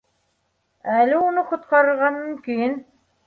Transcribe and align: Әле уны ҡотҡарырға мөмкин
Әле 0.95 1.19
уны 1.27 1.43
ҡотҡарырға 1.51 2.11
мөмкин 2.17 2.75